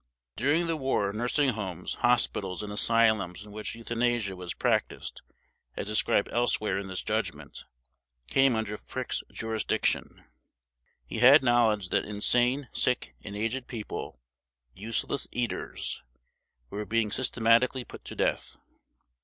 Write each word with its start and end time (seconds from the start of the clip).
During 0.35 0.65
the 0.65 0.77
war 0.77 1.13
nursing 1.13 1.49
homes, 1.49 1.93
hospitals, 2.01 2.63
and 2.63 2.73
asylums 2.73 3.43
in 3.45 3.51
which 3.51 3.75
euthanasia 3.75 4.35
was 4.35 4.55
practiced 4.55 5.21
as 5.77 5.85
described 5.85 6.27
elsewhere 6.31 6.79
in 6.79 6.87
this 6.87 7.03
Judgment, 7.03 7.65
came 8.27 8.55
under 8.55 8.77
Frick's 8.77 9.21
jurisdiction. 9.31 10.23
He 11.05 11.19
had 11.19 11.43
knowledge 11.43 11.89
that 11.89 12.03
insane, 12.05 12.67
sick, 12.73 13.13
and 13.23 13.35
aged 13.37 13.67
people, 13.67 14.19
"useless 14.73 15.27
eaters", 15.31 16.01
were 16.71 16.83
being 16.83 17.11
systematically 17.11 17.83
put 17.83 18.03
to 18.05 18.15
death. 18.15 18.57